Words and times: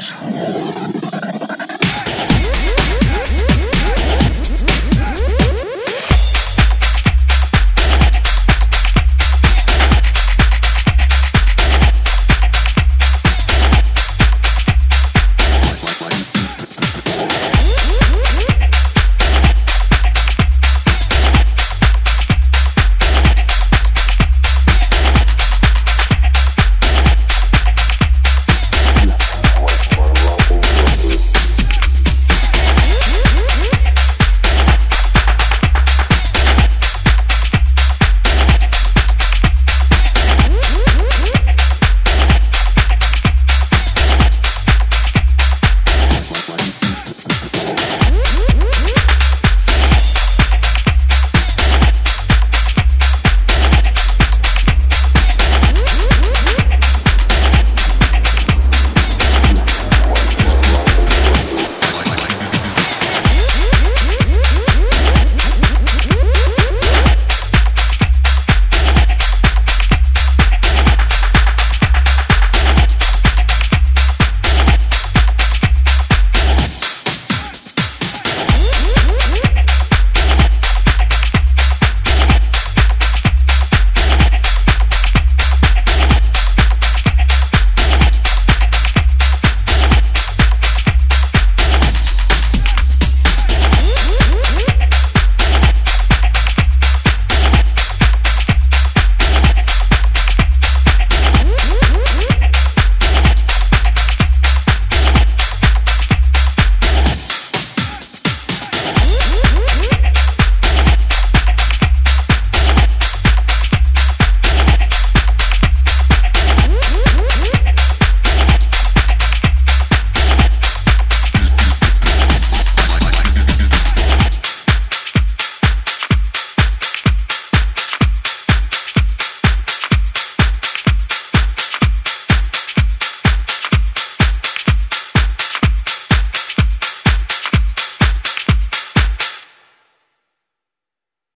Christmas. 0.00 1.29